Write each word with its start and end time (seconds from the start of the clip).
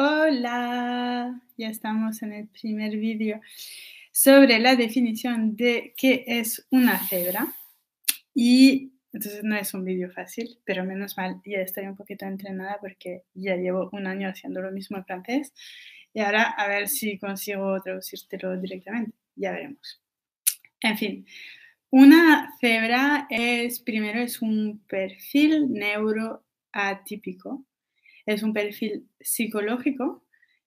Hola, 0.00 1.42
ya 1.56 1.68
estamos 1.70 2.22
en 2.22 2.32
el 2.32 2.46
primer 2.46 2.96
vídeo 2.98 3.40
sobre 4.12 4.60
la 4.60 4.76
definición 4.76 5.56
de 5.56 5.92
qué 5.96 6.22
es 6.24 6.68
una 6.70 7.00
cebra. 7.00 7.48
Y 8.32 8.92
entonces 9.12 9.42
no 9.42 9.56
es 9.56 9.74
un 9.74 9.84
vídeo 9.84 10.08
fácil, 10.12 10.60
pero 10.64 10.84
menos 10.84 11.16
mal, 11.16 11.40
ya 11.44 11.58
estoy 11.58 11.86
un 11.86 11.96
poquito 11.96 12.26
entrenada 12.26 12.78
porque 12.80 13.24
ya 13.34 13.56
llevo 13.56 13.90
un 13.92 14.06
año 14.06 14.28
haciendo 14.28 14.62
lo 14.62 14.70
mismo 14.70 14.98
en 14.98 15.04
francés. 15.04 15.52
Y 16.14 16.20
ahora 16.20 16.44
a 16.44 16.68
ver 16.68 16.88
si 16.88 17.18
consigo 17.18 17.82
traducírtelo 17.82 18.56
directamente. 18.56 19.18
Ya 19.34 19.50
veremos. 19.50 20.00
En 20.80 20.96
fin, 20.96 21.26
una 21.90 22.54
cebra 22.60 23.26
es, 23.30 23.80
primero, 23.80 24.20
es 24.20 24.42
un 24.42 24.80
perfil 24.86 25.72
neuroatípico 25.72 27.64
es 28.28 28.42
un 28.42 28.52
perfil 28.52 29.08
psicológico 29.18 30.22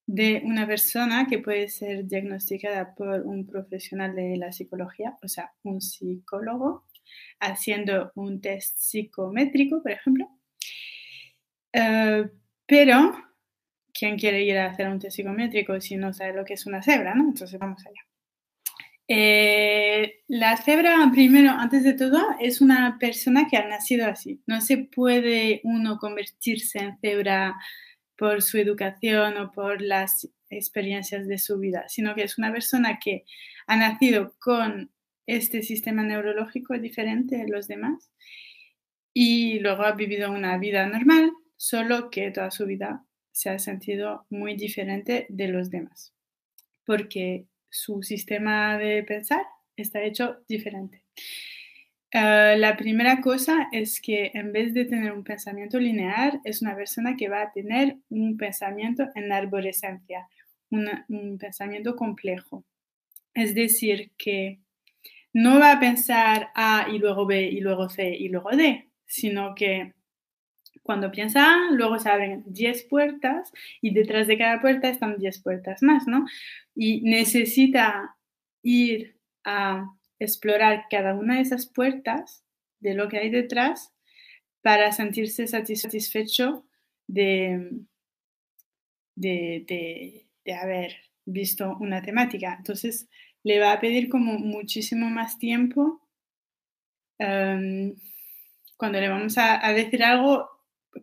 de 0.07 0.41
una 0.43 0.65
persona 0.65 1.27
que 1.29 1.37
puede 1.37 1.69
ser 1.69 2.07
diagnosticada 2.07 2.95
por 2.95 3.21
un 3.21 3.45
profesional 3.45 4.15
de 4.15 4.35
la 4.35 4.51
psicología, 4.51 5.15
o 5.21 5.27
sea, 5.27 5.53
un 5.61 5.79
psicólogo, 5.79 6.87
haciendo 7.39 8.11
un 8.15 8.41
test 8.41 8.77
psicométrico, 8.77 9.83
por 9.83 9.91
ejemplo. 9.91 10.27
Eh, 11.73 12.29
pero, 12.65 13.13
¿quién 13.93 14.17
quiere 14.17 14.43
ir 14.43 14.57
a 14.57 14.71
hacer 14.71 14.87
un 14.89 14.97
test 14.97 15.17
psicométrico 15.17 15.79
si 15.79 15.97
no 15.97 16.13
sabe 16.13 16.33
lo 16.33 16.43
que 16.43 16.55
es 16.55 16.65
una 16.65 16.81
cebra? 16.81 17.13
¿no? 17.13 17.29
Entonces, 17.29 17.59
vamos 17.59 17.85
allá. 17.85 18.10
Eh, 19.13 20.21
la 20.29 20.55
cebra, 20.55 20.95
primero, 21.11 21.49
antes 21.49 21.83
de 21.83 21.95
todo, 21.95 22.17
es 22.39 22.61
una 22.61 22.97
persona 22.97 23.49
que 23.49 23.57
ha 23.57 23.67
nacido 23.67 24.07
así. 24.07 24.41
No 24.47 24.61
se 24.61 24.77
puede 24.77 25.59
uno 25.65 25.97
convertirse 25.97 26.79
en 26.79 26.97
cebra 26.99 27.57
por 28.15 28.41
su 28.41 28.57
educación 28.57 29.35
o 29.35 29.51
por 29.51 29.81
las 29.81 30.29
experiencias 30.49 31.27
de 31.27 31.39
su 31.39 31.59
vida, 31.59 31.89
sino 31.89 32.15
que 32.15 32.23
es 32.23 32.37
una 32.37 32.53
persona 32.53 32.99
que 33.03 33.25
ha 33.67 33.75
nacido 33.75 34.33
con 34.39 34.91
este 35.27 35.61
sistema 35.61 36.03
neurológico 36.03 36.77
diferente 36.79 37.35
de 37.35 37.49
los 37.49 37.67
demás 37.67 38.13
y 39.13 39.59
luego 39.59 39.83
ha 39.83 39.91
vivido 39.91 40.31
una 40.31 40.57
vida 40.57 40.87
normal, 40.87 41.33
solo 41.57 42.09
que 42.09 42.31
toda 42.31 42.49
su 42.49 42.65
vida 42.65 43.05
se 43.33 43.49
ha 43.49 43.59
sentido 43.59 44.25
muy 44.29 44.55
diferente 44.55 45.25
de 45.27 45.49
los 45.49 45.69
demás, 45.69 46.13
porque 46.85 47.47
su 47.71 48.03
sistema 48.03 48.77
de 48.77 49.01
pensar 49.03 49.41
está 49.75 50.03
hecho 50.03 50.43
diferente. 50.47 51.03
Eh, 52.11 52.55
la 52.57 52.75
primera 52.75 53.21
cosa 53.21 53.69
es 53.71 54.01
que 54.01 54.31
en 54.33 54.51
vez 54.51 54.73
de 54.73 54.85
tener 54.85 55.13
un 55.13 55.23
pensamiento 55.23 55.79
lineal, 55.79 56.41
es 56.43 56.61
una 56.61 56.75
persona 56.75 57.15
que 57.15 57.29
va 57.29 57.41
a 57.43 57.51
tener 57.51 57.95
un 58.09 58.37
pensamiento 58.37 59.07
en 59.15 59.31
arborescencia, 59.31 60.27
un 60.69 61.37
pensamiento 61.39 61.95
complejo. 61.95 62.65
Es 63.33 63.55
decir, 63.55 64.11
que 64.17 64.59
no 65.33 65.59
va 65.59 65.73
a 65.73 65.79
pensar 65.79 66.49
A 66.53 66.87
y 66.91 66.99
luego 66.99 67.25
B 67.25 67.43
y 67.43 67.61
luego 67.61 67.89
C 67.89 68.09
y 68.09 68.27
luego 68.27 68.51
D, 68.51 68.89
sino 69.05 69.55
que 69.55 69.93
cuando 70.83 71.11
piensa 71.11 71.57
luego 71.71 71.99
se 71.99 72.09
abren 72.09 72.43
10 72.47 72.83
puertas 72.83 73.51
y 73.81 73.93
detrás 73.93 74.27
de 74.27 74.37
cada 74.37 74.61
puerta 74.61 74.89
están 74.89 75.17
10 75.17 75.41
puertas 75.41 75.83
más, 75.83 76.07
¿no? 76.07 76.25
Y 76.75 77.01
necesita 77.01 78.17
ir 78.63 79.17
a 79.43 79.85
explorar 80.19 80.85
cada 80.89 81.13
una 81.15 81.35
de 81.35 81.41
esas 81.41 81.65
puertas 81.67 82.43
de 82.79 82.93
lo 82.93 83.09
que 83.09 83.17
hay 83.17 83.29
detrás 83.29 83.93
para 84.61 84.91
sentirse 84.91 85.47
satisfecho 85.47 86.65
de, 87.07 87.81
de, 89.15 90.25
haber 90.61 90.95
visto 91.25 91.77
una 91.79 92.01
temática. 92.01 92.55
Entonces, 92.57 93.07
le 93.43 93.59
va 93.59 93.73
a 93.73 93.79
pedir 93.79 94.09
como 94.09 94.33
muchísimo 94.33 95.09
más 95.09 95.37
tiempo. 95.37 96.01
Em, 97.17 97.95
cuando 98.77 98.99
le 98.99 99.09
vamos 99.09 99.37
a, 99.37 99.59
decir 99.73 100.03
algo, 100.03 100.49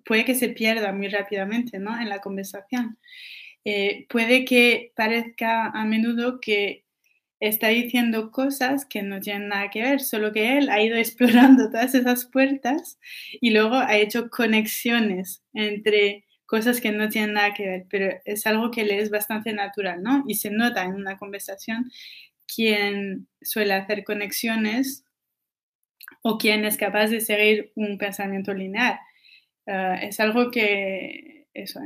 puede 0.04 0.24
que 0.24 0.34
se 0.34 0.48
pierda 0.48 0.92
muy 0.92 1.08
rápidamente 1.08 1.78
¿no? 1.78 1.98
en 2.00 2.08
la 2.08 2.20
conversación. 2.20 2.98
Eh, 3.64 4.06
puede 4.08 4.44
que 4.44 4.92
parezca 4.96 5.66
a 5.66 5.84
menudo 5.84 6.40
que 6.40 6.84
está 7.40 7.68
diciendo 7.68 8.30
cosas 8.30 8.84
que 8.84 9.02
no 9.02 9.20
tienen 9.20 9.48
nada 9.48 9.70
que 9.70 9.82
ver, 9.82 10.00
solo 10.00 10.32
que 10.32 10.58
él 10.58 10.70
ha 10.70 10.82
ido 10.82 10.96
explorando 10.98 11.70
todas 11.70 11.94
esas 11.94 12.24
puertas 12.26 12.98
y 13.40 13.50
luego 13.50 13.76
ha 13.76 13.96
hecho 13.96 14.30
conexiones 14.30 15.42
entre 15.52 16.24
cosas 16.46 16.80
que 16.80 16.92
no 16.92 17.10
tienen 17.10 17.34
nada 17.34 17.52
que 17.52 17.66
ver, 17.66 17.86
pero 17.90 18.18
es 18.24 18.46
algo 18.46 18.70
que 18.70 18.84
le 18.84 19.00
es 19.00 19.10
bastante 19.10 19.52
natural, 19.52 20.02
¿no? 20.02 20.24
Y 20.26 20.36
se 20.36 20.50
nota 20.50 20.82
en 20.84 20.94
una 20.94 21.18
conversación 21.18 21.90
quién 22.46 23.28
suele 23.42 23.74
hacer 23.74 24.02
conexiones 24.02 25.04
o 26.22 26.38
quién 26.38 26.64
es 26.64 26.78
capaz 26.78 27.08
de 27.08 27.20
seguir 27.20 27.72
un 27.74 27.98
pensamiento 27.98 28.54
lineal. 28.54 28.98
Es 29.68 30.18
algo 30.20 30.50
que 30.50 31.46
eso, 31.52 31.80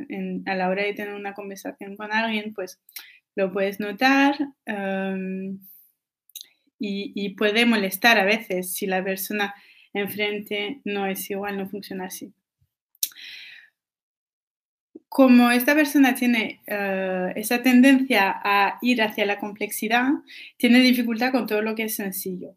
a 0.46 0.54
la 0.54 0.68
hora 0.68 0.84
de 0.84 0.94
tener 0.94 1.14
una 1.14 1.34
conversación 1.34 1.96
con 1.96 2.12
alguien, 2.12 2.54
pues 2.54 2.80
lo 3.34 3.52
puedes 3.52 3.80
notar 3.80 4.36
y, 6.78 7.12
y, 7.14 7.30
puede 7.30 7.64
molestar 7.64 8.18
a 8.18 8.24
veces 8.24 8.74
si 8.74 8.86
la 8.86 9.02
persona 9.02 9.54
enfrente 9.94 10.80
no 10.84 11.06
es 11.06 11.30
igual, 11.30 11.56
no 11.56 11.68
funciona 11.68 12.06
así. 12.06 12.32
Como 15.08 15.50
esta 15.50 15.74
persona 15.74 16.14
tiene 16.14 16.62
ah, 16.68 17.32
esa 17.36 17.62
tendencia 17.62 18.40
a 18.42 18.78
ir 18.80 19.02
hacia 19.02 19.26
la 19.26 19.38
complejidad, 19.38 20.08
tiene 20.56 20.80
dificultad 20.80 21.32
con 21.32 21.46
todo 21.46 21.62
lo 21.62 21.74
que 21.74 21.84
es 21.84 21.96
sencillo. 21.96 22.56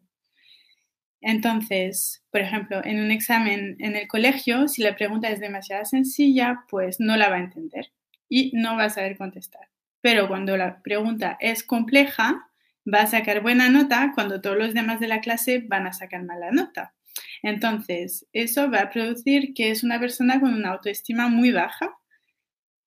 Entonces, 1.28 2.22
por 2.30 2.40
ejemplo, 2.40 2.80
en 2.84 3.00
un 3.00 3.10
examen 3.10 3.74
en 3.80 3.96
el 3.96 4.06
colegio, 4.06 4.68
si 4.68 4.80
la 4.80 4.94
pregunta 4.94 5.28
es 5.28 5.40
demasiado 5.40 5.84
sencilla, 5.84 6.60
pues 6.68 7.00
no 7.00 7.16
la 7.16 7.28
va 7.28 7.34
a 7.34 7.40
entender 7.40 7.92
y 8.28 8.52
no 8.54 8.76
va 8.76 8.84
a 8.84 8.90
saber 8.90 9.18
contestar. 9.18 9.68
Pero 10.00 10.28
cuando 10.28 10.56
la 10.56 10.80
pregunta 10.82 11.36
es 11.40 11.64
compleja, 11.64 12.48
va 12.86 13.00
a 13.00 13.06
sacar 13.08 13.42
buena 13.42 13.68
nota 13.68 14.12
cuando 14.14 14.40
todos 14.40 14.56
los 14.56 14.72
demás 14.72 15.00
de 15.00 15.08
la 15.08 15.20
clase 15.20 15.64
van 15.66 15.88
a 15.88 15.92
sacar 15.92 16.22
mala 16.22 16.52
nota. 16.52 16.94
Entonces, 17.42 18.28
eso 18.32 18.70
va 18.70 18.82
a 18.82 18.90
producir 18.90 19.52
que 19.52 19.72
es 19.72 19.82
una 19.82 19.98
persona 19.98 20.38
con 20.38 20.54
una 20.54 20.70
autoestima 20.70 21.26
muy 21.26 21.50
baja, 21.50 21.90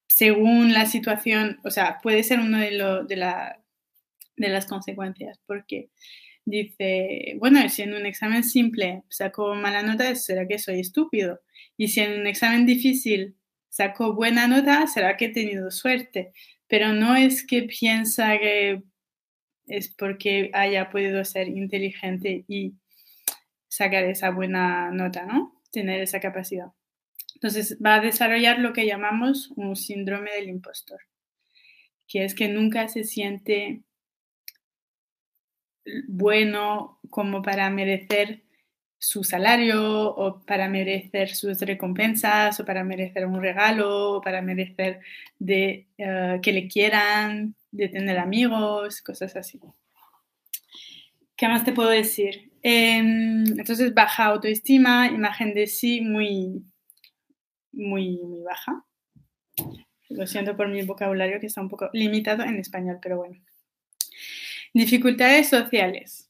según 0.08 0.72
la 0.72 0.86
situación, 0.86 1.60
o 1.66 1.72
sea, 1.72 2.00
puede 2.02 2.24
ser 2.24 2.40
una 2.40 2.62
de, 2.62 2.72
de, 3.06 3.16
de 4.38 4.50
las 4.50 4.66
consecuencias, 4.66 5.42
porque 5.46 5.90
dice, 6.50 7.36
bueno, 7.40 7.68
si 7.70 7.84
en 7.84 7.94
un 7.94 8.06
examen 8.06 8.44
simple 8.44 9.04
saco 9.10 9.56
mala 9.56 9.84
nota, 9.84 10.16
será 10.16 10.48
que 10.48 10.60
soy 10.60 10.80
estúpido. 10.80 11.42
Y 11.78 11.90
si 11.90 12.02
en 12.02 12.20
un 12.22 12.28
examen 12.28 12.66
difícil 12.66 13.36
saco 13.70 14.14
buena 14.14 14.48
nota, 14.48 14.88
será 14.88 15.18
que 15.18 15.26
he 15.26 15.30
tenido 15.30 15.72
suerte. 15.72 16.32
Pero 16.68 16.94
no 16.94 17.16
es 17.16 17.46
que 17.46 17.64
piensa 17.64 18.38
que 18.38 18.84
es 19.68 19.94
porque 19.96 20.50
haya 20.54 20.90
podido 20.90 21.24
ser 21.24 21.48
inteligente 21.48 22.44
y 22.48 22.74
sacar 23.68 24.04
esa 24.06 24.32
buena 24.32 24.92
nota, 24.92 25.26
¿no? 25.26 25.62
Tener 25.72 26.02
esa 26.02 26.20
capacidad. 26.20 26.68
Entonces 27.36 27.78
va 27.84 27.96
a 27.96 28.02
desarrollar 28.02 28.60
lo 28.60 28.74
que 28.74 28.86
llamamos 28.86 29.52
un 29.56 29.76
síndrome 29.76 30.32
del 30.32 30.50
impostor, 30.50 31.00
que 32.08 32.26
es 32.26 32.36
que 32.36 32.50
nunca 32.50 32.90
se 32.90 33.04
siente 33.06 33.84
bueno 36.08 37.00
como 37.10 37.42
para 37.42 37.70
merecer 37.70 38.44
su 38.98 39.24
salario 39.24 40.14
o 40.14 40.42
para 40.42 40.68
merecer 40.68 41.30
sus 41.30 41.60
recompensas 41.62 42.60
o 42.60 42.66
para 42.66 42.84
merecer 42.84 43.26
un 43.26 43.42
regalo 43.42 44.18
o 44.18 44.22
para 44.22 44.42
merecer 44.42 45.00
de 45.40 45.88
eh, 45.98 46.40
que 46.42 46.52
le 46.52 46.68
quieran, 46.68 47.56
de 47.72 47.88
tener 47.88 48.18
amigos, 48.18 49.02
cosas 49.02 49.36
así. 49.36 49.60
¿Qué 51.38 51.48
más 51.48 51.64
te 51.64 51.72
puedo 51.72 51.90
decir? 51.90 52.52
Em, 52.62 53.46
entonces, 53.58 53.94
baja 53.94 54.26
autoestima, 54.26 55.08
imagen 55.08 55.54
de 55.54 55.68
sí 55.68 56.02
muy, 56.02 56.62
muy, 57.72 58.18
muy 58.18 58.42
baja. 58.42 58.84
Lo 60.10 60.28
siento 60.28 60.58
por 60.58 60.68
mi 60.68 60.82
vocabulario 60.82 61.40
que 61.40 61.46
está 61.46 61.62
un 61.62 61.70
poco 61.70 61.90
limitado 61.94 62.44
en 62.44 62.58
español, 62.58 63.00
pero 63.02 63.18
bueno. 63.18 63.38
Dificultades 64.74 65.50
sociales. 65.50 66.30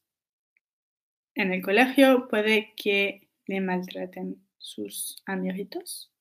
En 1.36 1.53
el 1.53 1.62
colegio 1.62 2.27
puede 2.30 2.74
que 2.75 3.30
le 3.47 3.62
maltraten 3.62 4.41
sus 4.57 5.21
amiguitos. 5.25 6.12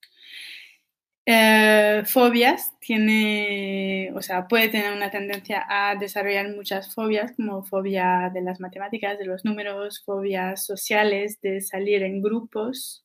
Eh, 1.31 2.05
fobias 2.07 2.73
tiene, 2.81 4.11
o 4.15 4.23
sea, 4.23 4.49
puede 4.49 4.71
tener 4.71 4.95
una 4.95 5.11
tendencia 5.11 5.67
a 5.69 5.95
desarrollar 5.95 6.49
muchas 6.57 6.95
fobias, 6.95 7.33
como 7.37 7.63
fobia 7.63 8.31
de 8.33 8.41
las 8.41 8.61
matemáticas, 8.61 9.19
de 9.19 9.27
los 9.27 9.45
números, 9.45 10.03
fobias 10.05 10.65
sociales, 10.65 11.39
de 11.43 11.61
salir 11.61 12.03
en 12.03 12.23
grupos, 12.23 13.05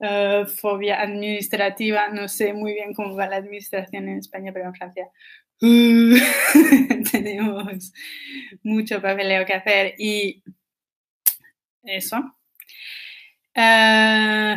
eh, 0.00 0.44
fobia 0.46 1.00
administrativa, 1.02 2.08
no 2.10 2.28
sé 2.28 2.52
muy 2.52 2.74
bien 2.74 2.94
cómo 2.94 3.16
va 3.16 3.26
la 3.26 3.36
administración 3.36 4.08
en 4.08 4.18
España, 4.18 4.52
pero 4.52 4.66
en 4.66 4.74
Francia 4.74 5.08
tenemos 7.10 7.92
mucho 8.68 9.02
papeleo 9.02 9.44
que 9.46 9.54
hacer 9.54 9.94
y 9.98 10.42
eso. 11.82 12.18
Uh, 13.56 14.54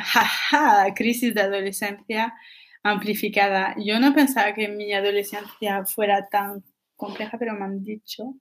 crisis 0.96 1.34
de 1.34 1.42
adolescencia 1.42 2.34
amplificada. 2.84 3.76
Yo 3.84 4.00
no 4.00 4.14
pensaba 4.14 4.54
que 4.54 4.68
mi 4.68 4.94
adolescencia 4.94 5.86
fuera 5.86 6.28
tan 6.30 6.64
compleja, 6.96 7.38
pero 7.40 7.54
me 7.54 7.66
han 7.66 7.84
dicho 7.84 8.36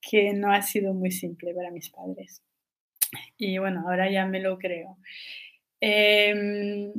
que 0.00 0.32
no 0.32 0.52
ha 0.52 0.62
sido 0.62 0.94
muy 0.94 1.10
simple 1.10 1.54
para 1.54 1.70
mis 1.70 1.90
padres. 1.90 2.42
Y 3.36 3.58
bueno, 3.58 3.84
ahora 3.86 4.10
ya 4.10 4.26
me 4.26 4.40
lo 4.40 4.58
creo. 4.58 4.98
Em, 5.80 6.92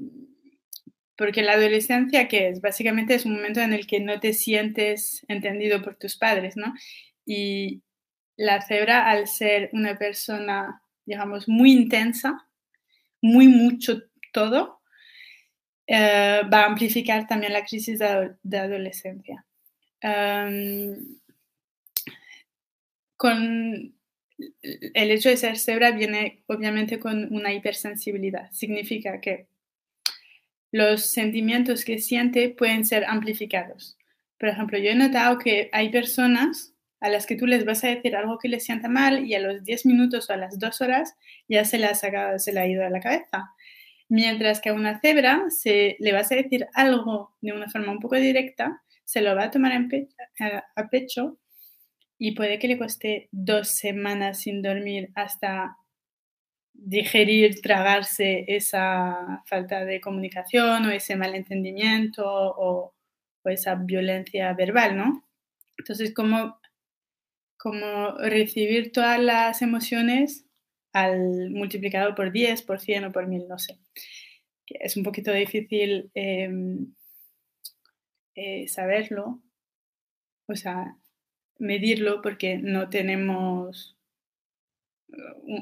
porque 1.18 1.42
la 1.42 1.54
adolescencia, 1.54 2.28
¿qué 2.28 2.50
es? 2.50 2.62
Básicamente 2.62 3.14
es 3.14 3.26
un 3.26 3.34
momento 3.34 3.60
en 3.60 3.74
el 3.74 3.86
que 3.88 4.00
no 4.00 4.20
te 4.20 4.34
sientes 4.34 5.26
entendido 5.28 5.82
por 5.82 5.96
tus 5.96 6.18
padres, 6.18 6.56
¿no? 6.56 6.74
Y 7.32 7.84
la 8.38 8.60
cebra, 8.60 9.08
al 9.08 9.28
ser 9.28 9.70
una 9.72 10.00
persona, 10.00 10.82
digamos, 11.06 11.48
muy 11.48 11.74
intensa, 11.74 12.50
muy 13.22 13.48
mucho 13.48 14.02
todo, 14.34 14.82
eh, 15.86 16.42
va 16.52 16.62
a 16.62 16.66
amplificar 16.66 17.28
también 17.28 17.54
la 17.54 17.64
crisis 17.64 18.00
de, 18.00 18.58
adolescencia. 18.58 19.46
Em, 20.02 21.20
con 23.16 23.94
el 24.94 25.12
hecho 25.12 25.30
de 25.30 25.38
ser 25.38 25.60
cebra 25.60 25.92
viene 25.92 26.42
obviamente 26.48 26.98
con 26.98 27.32
una 27.32 27.54
hipersensibilidad. 27.54 28.50
Significa 28.54 29.22
que 29.22 29.50
los 30.72 31.06
sentimientos 31.06 31.86
que 31.86 32.00
siente 32.00 32.50
pueden 32.50 32.86
ser 32.86 33.06
amplificados. 33.06 34.00
Por 34.40 34.50
ejemplo, 34.50 34.80
yo 34.80 34.90
he 34.90 34.96
notado 34.96 35.38
que 35.38 35.70
hay 35.74 35.90
personas 35.90 36.74
a 37.02 37.10
las 37.10 37.26
que 37.26 37.36
tú 37.36 37.46
les 37.46 37.66
vas 37.66 37.84
a 37.84 37.88
decir 37.88 38.16
algo 38.16 38.38
que 38.38 38.50
les 38.50 38.64
sienta 38.64 38.90
mal 38.90 39.26
y 39.26 39.34
a 39.36 39.40
los 39.40 39.64
10 39.64 39.86
minutos 39.86 40.30
o 40.30 40.34
a 40.34 40.38
las 40.38 40.60
2 40.60 40.82
horas 40.82 41.16
ya 41.48 41.64
se 41.66 41.78
la 41.78 41.90
ha, 41.90 42.40
se 42.40 42.54
le 42.54 42.60
ha 42.60 42.68
ido 42.68 42.86
a 42.86 42.90
la 42.90 43.00
cabeza. 43.00 43.54
Mientras 44.10 44.60
que 44.60 44.70
a 44.70 44.74
una 44.74 45.00
cebra 45.00 45.46
se, 45.50 45.96
le 46.00 46.12
vas 46.12 46.32
a 46.32 46.36
decir 46.36 46.68
algo 46.74 47.36
de 47.42 47.54
una 47.54 47.70
forma 47.70 47.92
un 47.92 48.00
poco 48.00 48.16
directa, 48.16 48.82
se 49.06 49.22
lo 49.22 49.36
va 49.36 49.46
a 49.46 49.52
tomar 49.52 49.72
a 50.76 50.90
pecho 50.90 51.38
y 52.18 52.36
puede 52.36 52.60
que 52.60 52.68
le 52.68 52.78
cueste 52.78 53.30
dos 53.32 53.70
semanas 53.70 54.42
sin 54.42 54.62
dormir 54.62 55.10
hasta 55.16 55.78
digerir, 56.74 57.62
tragarse 57.62 58.46
esa 58.48 59.44
falta 59.46 59.86
de 59.86 60.02
comunicación 60.02 60.86
o 60.86 60.92
ese 60.92 61.16
malentendimiento 61.16 62.24
o, 62.26 62.94
o 63.44 63.50
esa 63.50 63.76
violencia 63.76 64.54
verbal, 64.54 64.98
¿no? 64.98 65.26
Entonces, 65.78 66.14
como, 66.14 66.59
como 67.60 68.18
recibir 68.18 68.92
todas 68.94 69.20
las 69.20 69.62
emociones 69.62 70.46
al 70.94 71.52
multiplicado 71.52 72.16
por 72.16 72.32
10, 72.32 72.64
por 72.64 72.80
100 72.80 73.06
o 73.06 73.12
por 73.12 73.28
1000, 73.28 73.48
no 73.48 73.60
sé. 73.60 73.78
Es 74.66 74.96
un 74.98 75.04
poquito 75.04 75.32
difícil 75.34 76.10
em, 76.14 76.94
eh, 78.36 78.68
saberlo, 78.68 79.42
o 80.48 80.56
sea, 80.56 80.96
medirlo 81.58 82.22
porque 82.22 82.58
no 82.58 82.90
tenemos 82.90 83.98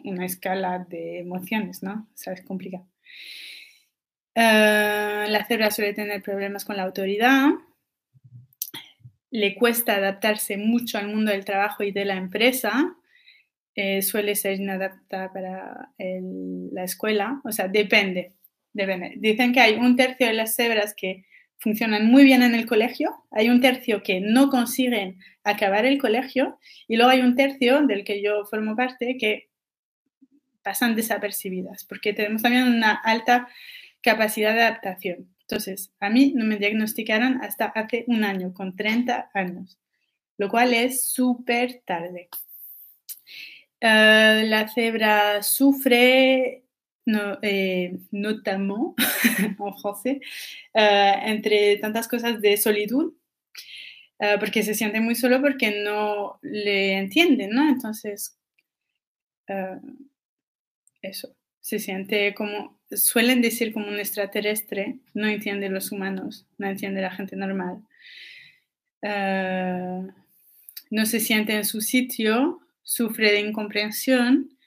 una 0.04 0.26
escala 0.26 0.86
de 0.90 1.20
emociones, 1.20 1.82
¿no? 1.82 2.08
O 2.14 2.18
sea, 2.18 2.34
es 2.34 2.42
complicado. 2.44 2.88
Eh, 4.36 5.26
la 5.30 5.46
cebra 5.48 5.72
suele 5.72 5.94
tener 5.94 6.22
problemas 6.22 6.64
con 6.64 6.78
la 6.78 6.84
autoridad, 6.84 7.50
le 9.32 9.56
cuesta 9.56 9.96
adaptarse 9.96 10.58
mucho 10.58 10.98
al 10.98 11.08
mundo 11.08 11.32
del 11.32 11.46
trabajo 11.46 11.84
y 11.84 11.92
de 11.92 12.06
la 12.06 12.16
empresa, 12.16 12.96
eh, 13.76 14.02
suele 14.02 14.36
ser 14.36 14.60
inadaptada 14.60 15.32
para 15.32 15.92
la 15.98 16.84
escuela, 16.84 17.42
o 17.44 17.52
sea, 17.52 17.68
depende, 17.68 18.34
depende. 18.74 19.14
Dicen 19.18 19.54
que 19.54 19.60
hay 19.60 19.76
un 19.76 19.96
tercio 19.96 20.28
de 20.28 20.34
las 20.34 20.56
cebras 20.56 20.96
que 20.96 21.26
funcionan 21.60 22.08
muy 22.08 22.24
bien 22.24 22.44
en 22.44 22.56
el 22.56 22.66
colegio, 22.66 23.26
hay 23.32 23.50
un 23.50 23.62
tercio 23.62 24.04
que 24.04 24.20
no 24.20 24.50
consiguen 24.50 25.20
acabar 25.44 25.86
el 25.86 26.00
colegio 26.00 26.60
y 26.88 26.96
luego 26.96 27.12
hay 27.12 27.22
un 27.22 27.36
tercio 27.36 27.86
del 27.86 28.04
que 28.04 28.22
yo 28.22 28.46
formo 28.46 28.76
parte 28.76 29.18
que 29.20 29.50
pasan 30.64 30.96
desapercibidas 30.96 31.84
porque 31.86 32.14
tenemos 32.14 32.42
también 32.42 32.68
una 32.68 32.94
alta 32.94 33.48
capacidad 34.02 34.54
de 34.54 34.64
adaptación. 34.64 35.37
Entonces, 35.50 35.92
a 36.00 36.10
mí 36.10 36.34
no 36.36 36.44
me 36.44 36.58
diagnosticaron 36.58 37.42
hasta 37.42 37.66
hace 37.66 38.04
un 38.08 38.24
año, 38.24 38.54
con 38.54 38.76
30 38.76 39.32
años, 39.34 39.80
lo 40.38 40.50
cual 40.50 40.74
es 40.74 41.06
súper 41.06 41.82
tarde. 41.86 42.30
Eh, 43.80 44.44
la 44.46 44.68
cebra 44.68 45.42
sufre 45.44 46.64
no, 47.08 47.40
eh, 47.42 47.98
notamment 48.12 48.96
en 49.40 49.56
français, 49.56 50.20
eh, 50.74 51.14
entre 51.26 51.78
tantas 51.78 52.08
cosas 52.08 52.42
de 52.42 52.58
solitud, 52.58 53.14
eh, 54.20 54.36
porque 54.40 54.62
se 54.62 54.76
siente 54.76 55.00
muy 55.00 55.16
solo 55.16 55.42
porque 55.42 55.82
no 55.84 56.38
le 56.42 56.98
entienden, 56.98 57.52
¿no? 57.52 57.70
Entonces, 57.70 58.38
eso, 61.02 61.34
se 61.62 61.80
siente 61.80 62.34
como, 62.34 62.77
suelen 62.92 63.42
decir 63.42 63.74
como 63.74 63.88
un 63.88 64.00
extraterrestre, 64.00 65.00
no 65.14 65.28
entiende 65.28 65.70
los 65.70 65.92
humanos, 65.92 66.46
no 66.58 66.68
entiende 66.68 67.02
la 67.02 67.12
gente 67.12 67.36
normal. 67.36 67.84
no 70.90 71.06
se 71.06 71.20
siente 71.20 71.54
en 71.54 71.66
su 71.66 71.82
sitio, 71.82 72.62
sufre 72.84 73.32
de 73.32 73.42
incomprensión 73.42 74.58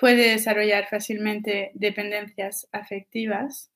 puede 0.00 0.30
desarrollar 0.30 0.88
fácilmente 0.88 1.72
dependencias 1.74 2.66
afectivas 2.72 3.70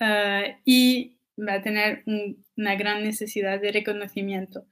eh, 0.00 0.58
y 0.64 1.18
va 1.36 1.54
a 1.54 1.62
tener 1.62 2.04
una 2.06 2.76
gran 2.76 3.02
necesidad 3.02 3.60
de 3.60 3.72
reconocimiento 3.72 4.64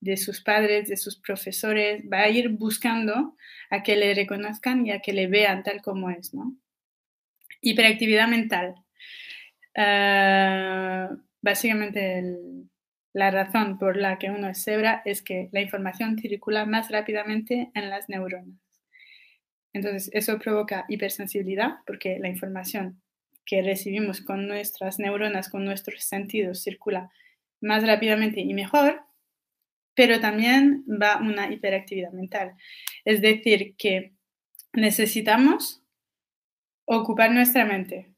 de 0.00 0.16
sus 0.16 0.40
padres, 0.40 0.88
de 0.88 0.96
sus 0.96 1.16
profesores, 1.16 2.02
va 2.12 2.22
a 2.22 2.28
ir 2.28 2.48
buscando 2.48 3.36
a 3.70 3.84
que 3.84 3.94
le 3.94 4.12
reconozcan 4.12 4.84
y 4.86 4.90
a 4.90 4.98
que 4.98 5.12
le 5.12 5.28
vean 5.28 5.62
tal 5.62 5.80
como 5.82 6.10
es, 6.10 6.34
¿no? 6.34 6.56
Hiperactividad 7.60 8.28
mental. 8.28 8.74
Eh, 9.74 11.08
básicamente 11.42 12.24
la 13.12 13.30
razón 13.30 13.78
por 13.78 13.96
la 13.96 14.18
que 14.18 14.30
uno 14.30 14.48
es 14.48 14.62
cebra 14.62 15.02
es 15.04 15.22
que 15.22 15.48
la 15.52 15.60
información 15.60 16.18
circula 16.18 16.64
más 16.64 16.90
rápidamente 16.90 17.70
en 17.74 17.90
las 17.90 18.08
neuronas. 18.08 18.60
Entonces, 19.72 20.10
eso 20.12 20.38
provoca 20.38 20.84
hipersensibilidad 20.88 21.78
porque 21.86 22.18
la 22.18 22.28
información 22.28 23.00
que 23.44 23.62
recibimos 23.62 24.20
con 24.20 24.46
nuestras 24.46 24.98
neuronas, 24.98 25.48
con 25.48 25.64
nuestros 25.64 26.04
sentidos, 26.04 26.62
circula 26.62 27.10
más 27.60 27.86
rápidamente 27.86 28.40
y 28.40 28.54
mejor, 28.54 29.02
pero 29.94 30.20
también 30.20 30.84
va 30.88 31.18
una 31.18 31.52
hiperactividad 31.52 32.12
mental. 32.12 32.54
Es 33.04 33.20
decir, 33.20 33.74
que 33.76 34.12
necesitamos 34.72 35.79
ocupar 36.96 37.30
nuestra 37.32 37.64
mente, 37.64 38.12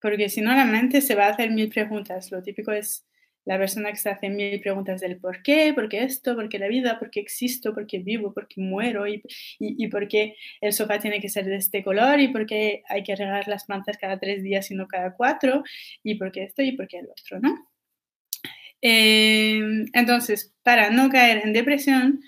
porque 0.00 0.28
si 0.28 0.40
no 0.40 0.54
la 0.54 0.64
mente 0.64 1.00
se 1.00 1.14
va 1.14 1.26
a 1.26 1.30
hacer 1.30 1.50
mil 1.50 1.68
preguntas. 1.68 2.30
Lo 2.30 2.42
típico 2.42 2.72
es 2.72 3.06
la 3.44 3.58
persona 3.58 3.90
que 3.90 3.96
se 3.96 4.08
hace 4.08 4.30
mil 4.30 4.60
preguntas 4.60 5.00
del 5.00 5.18
por 5.18 5.42
qué, 5.42 5.72
por 5.74 5.88
qué 5.88 6.04
esto, 6.04 6.34
por 6.34 6.48
qué 6.48 6.58
la 6.58 6.68
vida, 6.68 6.98
por 6.98 7.10
qué 7.10 7.20
existo, 7.20 7.74
por 7.74 7.86
qué 7.86 7.98
vivo, 7.98 8.32
por 8.32 8.48
qué 8.48 8.60
muero 8.60 9.06
y, 9.06 9.22
y, 9.58 9.88
por 9.88 10.08
qué 10.08 10.36
el 10.60 10.72
sofá 10.72 10.98
tiene 10.98 11.20
que 11.20 11.28
ser 11.28 11.44
de 11.44 11.56
este 11.56 11.84
color 11.84 12.20
y 12.20 12.28
por 12.28 12.46
qué 12.46 12.82
hay 12.88 13.02
que 13.02 13.16
regar 13.16 13.48
las 13.48 13.64
plantas 13.64 13.98
cada 13.98 14.18
tres 14.18 14.42
días 14.42 14.70
y 14.70 14.74
no 14.74 14.86
cada 14.88 15.14
cuatro 15.14 15.62
y 16.02 16.14
por 16.14 16.32
qué 16.32 16.44
esto 16.44 16.62
y 16.62 16.72
por 16.72 16.88
qué 16.88 16.98
el 16.98 17.08
otro, 17.10 17.40
¿no? 17.40 17.68
Em, 18.80 19.86
entonces, 19.94 20.54
para 20.62 20.90
no 20.90 21.08
caer 21.08 21.42
en 21.44 21.54
depresión, 21.54 22.20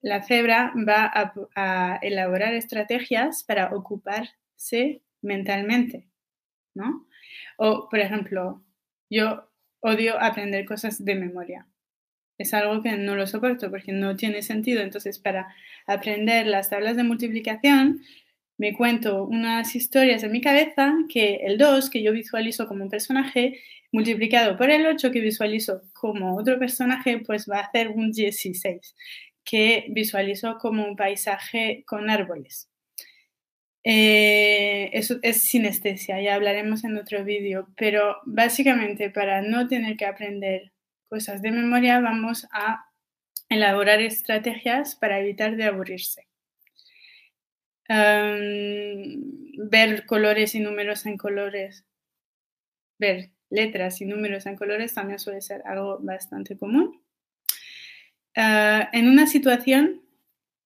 la 0.00 0.22
cebra 0.22 0.72
va 0.88 1.10
a, 1.54 1.98
elaborar 2.00 2.54
estrategias 2.54 3.44
para 3.44 3.74
ocuparse 4.56 5.02
mentalmente, 5.22 6.08
¿no? 6.74 7.06
O, 7.58 7.88
por 7.88 8.00
ejemplo, 8.00 8.62
yo 9.10 9.48
odio 9.80 10.20
aprender 10.20 10.64
cosas 10.64 11.04
de 11.04 11.14
memoria. 11.14 11.66
Es 12.38 12.52
algo 12.52 12.82
que 12.82 12.92
no 12.96 13.16
lo 13.16 13.26
soporto 13.26 13.70
porque 13.70 13.92
no 13.92 14.14
tiene 14.16 14.42
sentido. 14.42 14.82
Entonces, 14.82 15.18
para 15.18 15.54
aprender 15.86 16.46
las 16.46 16.68
tablas 16.70 16.96
de 16.96 17.02
multiplicación, 17.02 18.02
me 18.58 18.72
cuento 18.74 19.24
unas 19.24 19.74
historias 19.74 20.22
en 20.22 20.32
mi 20.32 20.40
cabeza 20.40 20.94
que 21.08 21.36
el 21.46 21.58
2, 21.58 21.90
que 21.90 22.02
yo 22.02 22.12
visualizo 22.12 22.66
como 22.66 22.84
un 22.84 22.90
personaje, 22.90 23.60
multiplicado 23.92 24.56
por 24.56 24.70
el 24.70 24.86
8, 24.86 25.10
que 25.10 25.20
visualizo 25.20 25.82
como 25.94 26.36
otro 26.36 26.58
personaje, 26.58 27.18
pues 27.18 27.46
va 27.50 27.58
a 27.58 27.64
hacer 27.64 27.88
un 27.88 28.12
16, 28.12 28.94
que 29.44 29.86
visualizo 29.90 30.58
como 30.58 30.84
un 30.86 30.96
paisaje 30.96 31.84
con 31.86 32.10
árboles. 32.10 32.70
Eh, 33.88 34.90
eso 34.94 35.20
es 35.22 35.42
sinestesia, 35.42 36.20
ya 36.20 36.34
hablaremos 36.34 36.82
en 36.82 36.98
otro 36.98 37.22
vídeo, 37.22 37.68
pero 37.76 38.16
básicamente 38.24 39.10
para 39.10 39.42
no 39.42 39.68
tener 39.68 39.96
que 39.96 40.06
aprender 40.06 40.72
cosas 41.08 41.40
de 41.40 41.52
memoria 41.52 42.00
vamos 42.00 42.48
a 42.50 42.90
elaborar 43.48 44.00
estrategias 44.00 44.96
para 44.96 45.20
evitar 45.20 45.54
de 45.54 45.66
aburrirse. 45.66 46.26
ver 49.58 50.06
colores 50.06 50.56
y 50.56 50.60
números 50.60 51.06
en 51.06 51.16
colores, 51.16 51.84
ver 52.98 53.30
letras 53.50 54.00
y 54.00 54.06
números 54.06 54.46
en 54.46 54.56
colores 54.56 54.94
también 54.94 55.20
suele 55.20 55.40
ser 55.40 55.62
algo 55.64 56.00
bastante 56.00 56.56
común. 56.58 57.04
Ah, 58.34 58.90
en 58.92 59.08
una 59.08 59.28
situación, 59.28 60.02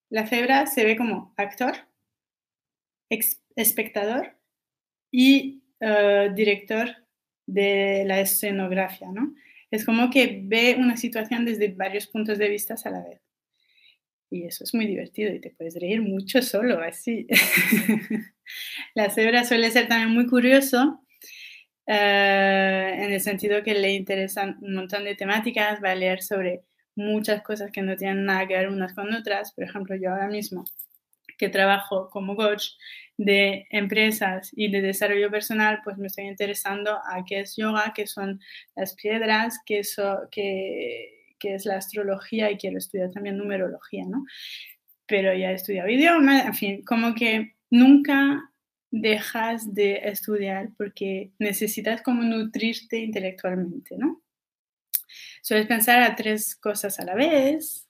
la 0.09 0.25
cebra 0.25 0.65
se 0.65 0.85
ve 0.85 0.97
como 0.97 1.35
actor 1.37 1.90
espectador 3.55 4.37
y 5.11 5.63
eh, 5.79 6.31
director 6.33 6.89
de 7.45 8.03
la 8.05 8.21
escenografía, 8.21 9.09
¿no? 9.11 9.33
Es 9.69 9.85
como 9.85 10.09
que 10.09 10.41
ve 10.43 10.75
una 10.77 10.97
situación 10.97 11.45
desde 11.45 11.69
varios 11.69 12.07
puntos 12.07 12.37
de 12.37 12.49
vista 12.49 12.75
a 12.83 12.89
la 12.89 13.03
vez. 13.03 13.21
Y 14.29 14.45
eso 14.45 14.63
es 14.63 14.73
muy 14.73 14.87
divertido 14.87 15.33
y 15.33 15.41
te 15.41 15.49
puedes 15.49 15.75
reír 15.75 16.01
mucho 16.01 16.41
solo, 16.41 16.81
así. 16.81 17.27
la 18.95 19.09
cebra 19.09 19.43
suele 19.43 19.71
ser 19.71 19.87
también 19.87 20.11
muy 20.11 20.27
curioso 20.27 21.01
eh, 21.87 22.95
en 22.99 23.11
el 23.11 23.19
sentido 23.19 23.63
que 23.63 23.73
le 23.73 23.91
interesan 23.91 24.57
un 24.61 24.75
montón 24.75 25.03
de 25.03 25.15
temáticas, 25.15 25.83
va 25.83 25.91
a 25.91 25.95
leer 25.95 26.21
sobre 26.21 26.63
muchas 26.95 27.41
cosas 27.41 27.71
que 27.71 27.81
no 27.81 27.97
tienen 27.97 28.25
nada 28.25 28.47
que 28.47 28.57
ver 28.57 28.69
unas 28.69 28.93
con 28.93 29.13
otras. 29.13 29.53
Por 29.53 29.65
ejemplo, 29.65 29.95
yo 29.95 30.11
ahora 30.11 30.27
mismo 30.27 30.65
que 31.41 31.49
trabajo 31.49 32.07
como 32.11 32.35
coach 32.35 32.65
de 33.17 33.65
empresas 33.71 34.51
y 34.55 34.69
de 34.69 34.81
desarrollo 34.81 35.31
personal, 35.31 35.79
pues 35.83 35.97
me 35.97 36.05
estoy 36.05 36.25
interesando 36.25 36.99
a 37.03 37.25
qué 37.25 37.39
es 37.39 37.55
yoga, 37.57 37.93
qué 37.95 38.05
son 38.05 38.39
las 38.75 38.93
piedras, 38.93 39.59
qué, 39.65 39.79
es 39.79 41.65
la 41.65 41.77
astrología 41.77 42.51
y 42.51 42.57
quiero 42.57 42.77
estudiar 42.77 43.09
también 43.09 43.37
numerología, 43.37 44.05
¿no? 44.05 44.23
Pero 45.07 45.33
ya 45.33 45.49
he 45.49 45.55
estudiado 45.55 45.89
idioma, 45.89 46.41
en 46.41 46.53
fin, 46.53 46.83
como 46.83 47.15
que 47.15 47.55
nunca 47.71 48.51
dejas 48.91 49.73
de 49.73 49.99
estudiar 50.03 50.69
porque 50.77 51.31
necesitas 51.39 52.03
como 52.03 52.21
nutrirte 52.21 52.99
intelectualmente, 52.99 53.97
¿no? 53.97 54.21
Sueles 55.41 55.65
pensar 55.65 56.03
a 56.03 56.15
tres 56.15 56.55
cosas 56.55 56.99
a 56.99 57.03
la 57.03 57.15
vez. 57.15 57.87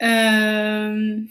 Em, 0.00 1.28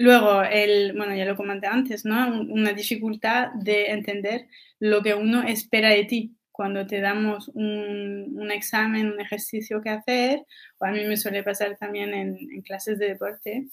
Luego, 0.00 0.44
el, 0.44 0.92
bueno, 0.96 1.16
ya 1.16 1.24
lo 1.24 1.34
comenté 1.34 1.66
antes, 1.66 2.04
¿no? 2.04 2.40
Una 2.42 2.72
dificultad 2.72 3.48
de 3.54 3.86
entender 3.86 4.46
lo 4.78 5.02
que 5.02 5.12
uno 5.14 5.42
espera 5.42 5.90
de 5.90 6.04
ti 6.04 6.36
cuando 6.52 6.86
te 6.86 7.00
damos 7.00 7.48
un, 7.48 8.48
examen, 8.52 9.10
un 9.10 9.20
ejercicio 9.20 9.82
que 9.82 9.90
hacer, 9.90 10.44
o 10.78 10.84
a 10.84 10.92
mí 10.92 11.04
me 11.04 11.16
suele 11.16 11.42
pasar 11.42 11.76
también 11.76 12.14
en, 12.14 12.62
clases 12.62 13.00
de 13.00 13.08
deporte. 13.08 13.66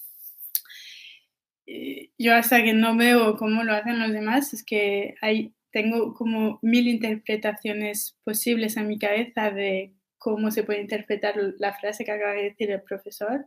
Eh, 1.67 2.09
yo 2.17 2.33
hasta 2.33 2.63
que 2.63 2.73
no 2.73 2.97
veo 2.97 3.37
cómo 3.37 3.63
lo 3.63 3.73
hacen 3.73 3.99
los 3.99 4.11
demás, 4.11 4.51
es 4.55 4.63
que 4.63 5.13
hay, 5.21 5.53
tengo 5.69 6.15
como 6.15 6.57
mil 6.63 6.87
interpretaciones 6.87 8.17
posibles 8.23 8.77
en 8.77 8.87
mi 8.87 8.97
cabeza 8.97 9.51
de 9.51 9.93
cómo 10.17 10.49
se 10.49 10.63
puede 10.63 10.81
interpretar 10.81 11.35
la 11.59 11.73
frase 11.73 12.03
que 12.03 12.11
acaba 12.11 12.33
de 12.33 12.45
decir 12.45 12.71
el 12.71 12.81
profesor 12.81 13.45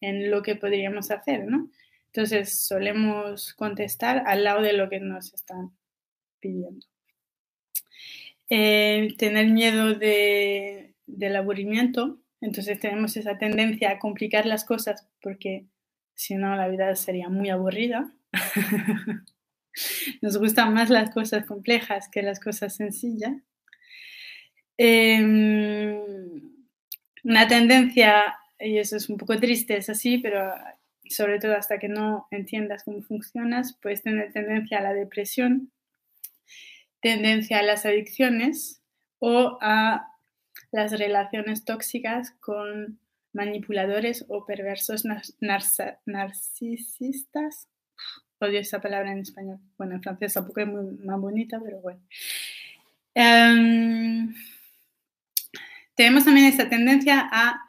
en 0.00 0.30
lo 0.30 0.42
que 0.42 0.54
podríamos 0.54 1.10
hacer, 1.10 1.44
¿no? 1.46 1.68
Entonces 2.12 2.66
solemos 2.66 3.54
contestar 3.54 4.24
al 4.26 4.42
lado 4.42 4.62
de 4.62 4.72
lo 4.72 4.88
que 4.88 4.98
nos 4.98 5.32
están 5.32 5.70
pidiendo. 6.40 6.84
Eh, 8.48 9.14
tener 9.16 9.46
miedo 9.46 9.94
del 9.94 11.36
aburrimiento, 11.36 12.18
entonces 12.40 12.80
tenemos 12.80 13.16
esa 13.16 13.38
tendencia 13.38 13.92
a 13.92 13.98
complicar 14.00 14.44
las 14.46 14.64
cosas 14.64 15.06
porque 15.22 15.66
si 16.14 16.34
no 16.34 16.56
la 16.56 16.66
vida 16.66 16.96
sería 16.96 17.28
muy 17.28 17.48
aburrida. 17.48 18.12
Nos 20.20 20.36
gustan 20.36 20.74
más 20.74 20.90
las 20.90 21.10
cosas 21.10 21.46
complejas 21.46 22.08
que 22.10 22.22
las 22.22 22.40
cosas 22.40 22.74
sencillas. 22.74 23.34
Em, 24.76 26.00
una 27.22 27.46
tendencia, 27.46 28.36
y 28.58 28.78
eso 28.78 28.96
es 28.96 29.08
un 29.08 29.16
poco 29.16 29.38
triste, 29.38 29.76
es 29.76 29.88
así, 29.90 30.18
pero 30.18 30.52
sobre 31.10 31.38
todo 31.40 31.54
hasta 31.56 31.78
que 31.78 31.88
no 31.88 32.26
entiendas 32.30 32.84
cómo 32.84 33.02
funcionas, 33.02 33.76
puedes 33.82 34.02
tener 34.02 34.32
tendencia 34.32 34.78
a 34.78 34.82
la 34.82 34.94
depresión, 34.94 35.72
tendencia 37.00 37.58
a 37.58 37.62
las 37.62 37.84
adicciones 37.84 38.80
o 39.18 39.58
a 39.60 40.06
las 40.70 40.96
relaciones 40.98 41.64
tóxicas 41.64 42.30
con 42.40 43.00
manipuladores 43.32 44.24
o 44.28 44.46
perversos 44.46 45.04
narcisistas. 46.06 47.68
Odio 48.38 48.60
esa 48.60 48.80
palabra 48.80 49.10
en 49.12 49.18
español. 49.18 49.58
Bueno, 49.76 49.96
en 49.96 50.02
francés 50.02 50.34
tampoco 50.34 50.60
es 50.60 50.68
muy 50.68 50.96
más 51.04 51.20
bonita, 51.20 51.60
pero 51.62 51.80
bueno. 51.80 52.00
Em, 53.14 54.32
tenemos 55.94 56.24
también 56.24 56.46
esa 56.46 56.68
tendencia 56.68 57.28
a 57.30 57.60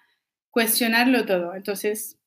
cuestionarlo 0.51 1.25
todo. 1.25 1.55
Entonces, 1.55 2.21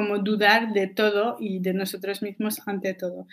como 0.00 0.18
dudar 0.18 0.72
de 0.72 0.86
todo 0.86 1.36
y 1.38 1.58
de 1.58 1.74
nosotros 1.74 2.22
mismos 2.22 2.66
ante 2.66 2.94
todo. 2.94 3.26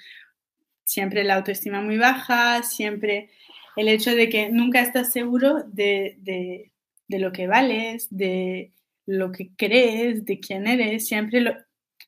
Siempre 0.84 1.24
la 1.24 1.36
autoestima 1.36 1.82
muy 1.82 1.98
baja, 1.98 2.62
siempre 2.62 3.30
el 3.78 3.88
hecho 3.88 4.14
de 4.14 4.28
que 4.28 4.50
nunca 4.50 4.82
estás 4.82 5.14
seguro 5.14 5.64
de, 5.66 6.74
lo 7.08 7.32
que 7.32 7.48
vales, 7.48 8.08
de 8.10 8.74
lo 9.06 9.32
que 9.32 9.52
crees, 9.56 10.26
de 10.26 10.42
quién 10.42 10.68
eres, 10.68 11.08
siempre 11.08 11.40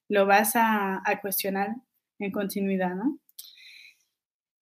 lo, 0.10 0.26
vas 0.26 0.52
a, 0.56 1.02
cuestionar 1.22 1.70
en 2.20 2.32
continuidad, 2.32 2.96
¿no? 2.96 3.18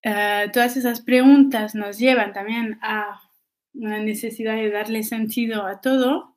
Eh, 0.04 0.48
todas 0.54 0.78
esas 0.78 1.02
preguntas 1.02 1.74
nos 1.74 1.98
llevan 1.98 2.34
también 2.34 2.78
a 2.84 3.20
una 3.74 3.98
necesidad 3.98 4.58
de 4.58 4.70
darle 4.70 5.02
sentido 5.02 5.66
a 5.66 5.82
todo 5.82 6.37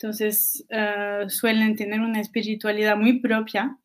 entonces, 0.00 0.64
eh, 0.70 1.26
suelen 1.28 1.76
tener 1.76 2.00
una 2.00 2.22
espiritualidad 2.22 2.96
muy 2.96 3.20
propia, 3.20 3.76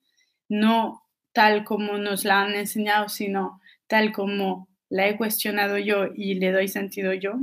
no 0.48 1.03
tal 1.34 1.65
como 1.65 1.98
nos 1.98 2.24
la 2.24 2.43
han 2.43 2.55
enseñado, 2.55 3.10
sino 3.10 3.60
tal 3.88 4.13
como 4.13 4.69
la 4.88 5.10
he 5.10 5.17
cuestionado 5.17 5.77
yo 5.77 6.07
y 6.15 6.36
le 6.36 6.53
doy 6.53 6.69
sentido 6.69 7.12
yo, 7.12 7.34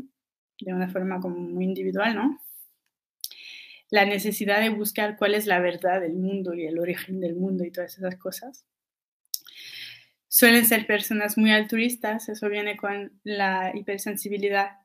de 0.59 0.73
una 0.73 0.89
forma 0.89 1.21
como 1.21 1.37
muy 1.37 1.67
individual, 1.67 2.15
¿no? 2.15 2.41
La 3.91 4.07
necesidad 4.07 4.63
de 4.63 4.71
buscar 4.71 5.19
cuál 5.19 5.35
es 5.35 5.45
la 5.45 5.61
verdad 5.61 6.01
del 6.01 6.15
mundo 6.15 6.55
y 6.55 6.65
el 6.65 6.79
origen 6.79 7.21
del 7.21 7.35
mundo 7.35 7.65
y 7.65 7.73
todas 7.73 7.99
esas 7.99 8.17
cosas. 8.17 8.65
Suelen 10.29 10.65
ser 10.65 10.87
personas 10.87 11.37
muy 11.37 11.51
altruistas, 11.51 12.31
eso 12.31 12.49
viene 12.49 12.79
con 12.79 13.21
la 13.23 13.73
hipersensibilidad 13.75 14.79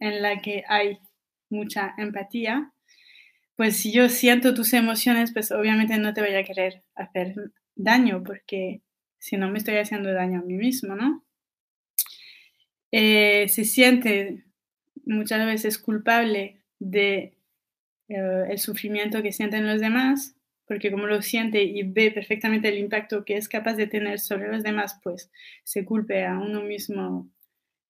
en 0.00 0.20
la 0.20 0.42
que 0.42 0.64
hay 0.68 0.98
mucha 1.48 1.94
empatía 1.96 2.74
pues 3.56 3.76
si 3.76 3.92
yo 3.92 4.08
siento 4.08 4.54
tus 4.54 4.72
emociones, 4.72 5.32
pues 5.32 5.52
obviamente 5.52 5.98
no 5.98 6.14
te 6.14 6.20
voy 6.20 6.34
a 6.34 6.44
querer 6.44 6.82
hacer 6.94 7.34
daño, 7.74 8.22
porque 8.24 8.82
si 9.18 9.36
no 9.36 9.50
me 9.50 9.58
estoy 9.58 9.76
haciendo 9.76 10.12
daño 10.12 10.40
a 10.40 10.42
mí 10.42 10.54
mismo, 10.54 10.94
¿no? 10.94 11.24
Eh, 12.90 13.48
se 13.48 13.64
siente 13.64 14.44
muchas 15.04 15.44
veces 15.46 15.78
culpable 15.78 16.62
de 16.78 17.36
eh, 18.08 18.44
el 18.48 18.58
sufrimiento 18.58 19.22
que 19.22 19.32
sienten 19.32 19.66
los 19.66 19.80
demás, 19.80 20.36
porque 20.66 20.90
como 20.90 21.06
lo 21.06 21.22
siente 21.22 21.62
y 21.62 21.82
ve 21.82 22.10
perfectamente 22.10 22.68
el 22.68 22.78
impacto 22.78 23.24
que 23.24 23.36
es 23.36 23.48
capaz 23.48 23.74
de 23.74 23.86
tener 23.86 24.20
sobre 24.20 24.50
los 24.50 24.62
demás, 24.62 24.98
pues 25.02 25.30
se 25.64 25.84
culpe 25.84 26.24
a 26.24 26.38
uno 26.38 26.62
mismo 26.62 27.30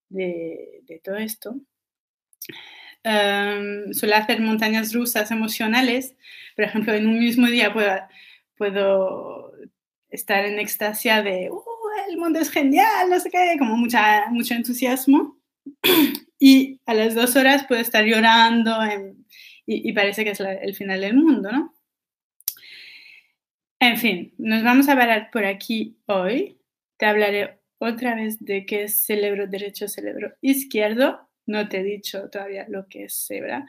de, 0.08 0.82
de 0.86 0.98
todo 1.00 1.16
esto. 1.16 1.60
Em, 3.04 3.92
suele 3.92 4.14
hacer 4.14 4.40
montañas 4.40 4.94
rusas 4.94 5.30
emocionales. 5.30 6.14
Por 6.54 6.64
ejemplo, 6.64 6.94
en 6.94 7.06
un 7.08 7.18
mismo 7.18 7.46
día 7.48 7.72
puedo, 8.56 9.52
estar 10.10 10.44
en 10.44 10.58
extasia 10.60 11.22
de 11.22 11.50
uh, 11.50 11.62
el 12.08 12.18
mundo 12.18 12.38
es 12.38 12.50
genial, 12.50 13.08
no 13.08 13.18
sé 13.18 13.30
qué, 13.30 13.56
como 13.58 13.76
mucha, 13.76 14.26
mucho 14.30 14.54
entusiasmo. 14.54 15.38
y 16.38 16.80
a 16.86 16.94
las 16.94 17.14
dos 17.14 17.34
horas 17.36 17.64
puedo 17.66 17.80
estar 17.80 18.04
llorando 18.04 18.76
y, 19.66 19.92
parece 19.92 20.24
que 20.24 20.30
es 20.30 20.40
el 20.40 20.74
final 20.74 21.00
del 21.00 21.14
mundo, 21.14 21.50
¿no? 21.50 21.74
En 23.80 23.96
fin, 23.96 24.34
nos 24.38 24.62
vamos 24.62 24.88
a 24.88 24.96
parar 24.96 25.30
por 25.32 25.44
aquí 25.44 25.98
hoy. 26.06 26.58
Te 26.98 27.06
hablaré 27.06 27.58
otra 27.78 28.14
vez 28.14 28.38
de 28.44 28.64
qué 28.64 28.84
es 28.84 29.04
cerebro 29.04 29.46
derecho, 29.48 29.88
cerebro 29.88 30.34
izquierdo 30.40 31.28
no 31.46 31.68
te 31.68 31.80
he 31.80 31.82
dicho 31.82 32.28
todavía 32.30 32.66
lo 32.68 32.88
que 32.88 33.04
es 33.04 33.14
cebra. 33.14 33.66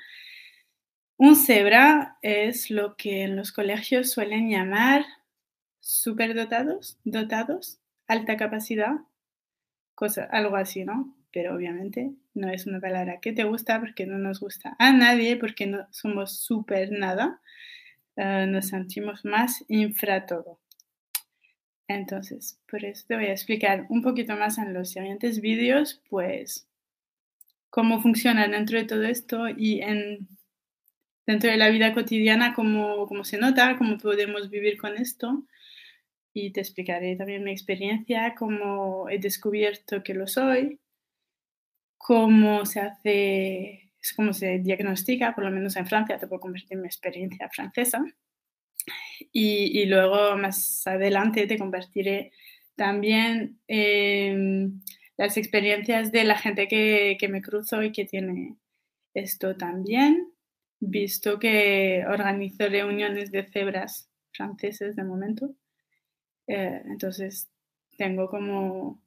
Un 1.18 1.36
cebra 1.36 2.18
es 2.22 2.70
lo 2.70 2.96
que 2.96 3.24
en 3.24 3.36
los 3.36 3.52
colegios 3.52 4.12
suelen 4.12 4.50
llamar 4.50 5.06
superdotados, 5.80 6.98
dotados. 7.04 7.80
alta 8.08 8.38
capacidad, 8.38 8.96
cosa, 9.96 10.26
algo 10.26 10.56
así, 10.56 10.84
¿no? 10.84 11.16
Pero 11.32 11.56
obviamente 11.56 12.14
no 12.34 12.50
es 12.50 12.68
una 12.68 12.80
palabra 12.80 13.20
que 13.20 13.34
te 13.34 13.44
gusta 13.44 13.80
porque 13.80 14.06
no 14.06 14.18
nos 14.18 14.40
gusta 14.40 14.76
a 14.80 14.92
nadie, 14.92 15.38
porque 15.38 15.68
no 15.68 15.88
somos 15.92 16.38
súper 16.40 16.92
nada, 16.92 17.42
eh, 18.16 18.46
nos 18.48 18.68
sentimos 18.68 19.26
más 19.26 19.64
infra 19.68 20.26
todo. 20.26 20.60
Entonces, 21.88 22.60
por 22.70 22.84
eso 22.86 23.06
te 23.08 23.16
voy 23.16 23.26
a 23.26 23.34
explicar 23.34 23.86
un 23.90 24.02
poquito 24.02 24.36
más 24.36 24.58
en 24.58 24.74
los 24.74 24.92
siguientes 24.92 25.42
vídeos, 25.42 26.02
pues, 26.10 26.68
cómo 27.74 28.00
funciona 28.04 28.48
dentro 28.48 28.78
de 28.78 28.86
todo 28.86 29.02
esto 29.02 29.50
y 29.50 29.82
en, 29.82 30.28
dentro 31.26 31.50
de 31.50 31.58
la 31.58 31.70
vida 31.70 31.92
cotidiana, 31.92 32.54
cómo, 32.54 33.08
cómo 33.08 33.24
se 33.24 33.40
nota, 33.40 33.78
cómo 33.80 33.98
podemos 33.98 34.52
vivir 34.52 34.78
con 34.78 34.96
esto. 34.96 35.44
Y 36.34 36.52
te 36.52 36.60
explicaré 36.60 37.16
también 37.16 37.44
mi 37.44 37.52
experiencia, 37.52 38.36
cómo 38.36 39.10
he 39.10 39.18
descubierto 39.18 40.04
que 40.04 40.14
lo 40.14 40.28
soy, 40.28 40.82
cómo 41.98 42.64
se 42.68 42.80
hace, 42.80 43.92
cómo 44.16 44.34
se 44.34 44.60
diagnostica, 44.60 45.34
por 45.34 45.44
lo 45.44 45.50
menos 45.50 45.76
en 45.76 45.88
Francia, 45.88 46.20
te 46.20 46.28
puedo 46.28 46.42
convertir 46.42 46.74
en 46.74 46.82
mi 46.82 46.88
experiencia 46.88 47.50
francesa. 47.50 48.06
Y, 49.32 49.84
luego 49.88 50.38
más 50.38 50.86
adelante 50.86 51.48
te 51.48 51.58
compartiré 51.58 52.34
también 52.76 53.60
em, 53.68 54.80
las 55.24 55.38
experiencias 55.38 56.12
de 56.12 56.26
la 56.26 56.38
gente 56.38 56.68
que, 56.68 57.28
me 57.30 57.42
cruzo 57.42 57.82
y 57.82 57.94
que 57.94 58.04
tiene 58.04 58.58
esto 59.14 59.56
también, 59.56 60.34
visto 60.82 61.40
que 61.40 62.04
organizo 62.06 62.68
reuniones 62.68 63.32
de 63.32 63.44
cebras 63.46 64.10
franceses 64.34 64.98
de 64.98 65.04
momento. 65.06 65.56
Eh, 66.48 66.82
entonces 66.88 67.50
tengo 67.98 68.28
como 68.28 69.02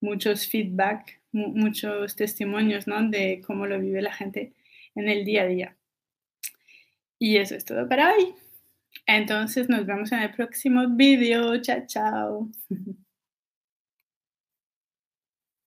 muchos 0.00 0.48
feedback, 0.48 1.20
muchos 1.32 2.16
testimonios 2.16 2.86
¿no? 2.86 3.06
de 3.10 3.42
cómo 3.46 3.66
lo 3.66 3.78
vive 3.78 4.00
la 4.00 4.14
gente 4.14 4.54
en 4.94 5.10
el 5.10 5.26
día 5.26 5.42
a 5.42 5.46
día. 5.46 5.76
Y 7.18 7.36
eso 7.36 7.54
es 7.54 7.66
todo 7.66 7.86
para 7.86 8.14
hoy. 8.14 8.34
Entonces 9.06 9.68
nos 9.68 9.84
vemos 9.84 10.10
en 10.12 10.20
el 10.20 10.30
próximo 10.30 10.88
vídeo. 10.88 11.60
Chao, 11.60 11.84
chao. 11.86 12.48